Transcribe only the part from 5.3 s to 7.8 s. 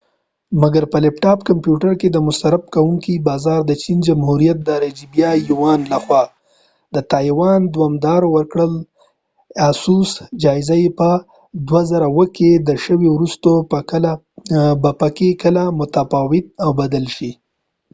یوان لخوا د تایوان